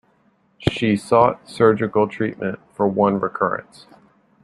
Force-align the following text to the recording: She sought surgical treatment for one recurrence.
She 0.57 0.97
sought 0.97 1.47
surgical 1.47 2.07
treatment 2.07 2.57
for 2.73 2.87
one 2.87 3.19
recurrence. 3.19 3.85